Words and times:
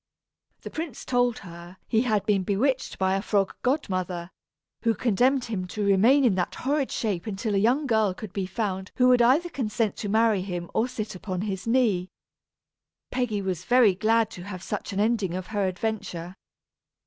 The 0.61 0.71
prince 0.71 1.05
told 1.05 1.37
her 1.45 1.77
he 1.87 2.01
had 2.01 2.25
been 2.25 2.41
bewitched 2.41 2.97
by 2.97 3.13
a 3.13 3.21
frog 3.21 3.55
godmother, 3.61 4.31
who 4.81 4.95
condemned 4.95 5.45
him 5.45 5.67
to 5.67 5.85
remain 5.85 6.25
in 6.25 6.33
that 6.33 6.55
horrid 6.55 6.91
shape 6.91 7.27
until 7.27 7.53
a 7.53 7.59
young 7.59 7.85
girl 7.85 8.15
could 8.15 8.33
be 8.33 8.47
found 8.47 8.91
who 8.95 9.09
would 9.09 9.21
either 9.21 9.49
consent 9.49 9.97
to 9.97 10.09
marry 10.09 10.41
him 10.41 10.71
or 10.73 10.87
sit 10.87 11.13
upon 11.13 11.41
his 11.41 11.67
knee. 11.67 12.09
Peggy 13.11 13.43
was 13.43 13.63
very 13.65 13.93
glad 13.93 14.31
to 14.31 14.41
have 14.41 14.63
such 14.63 14.91
an 14.91 14.99
ending 14.99 15.35
of 15.35 15.45
her 15.53 15.67
adventure. 15.67 16.33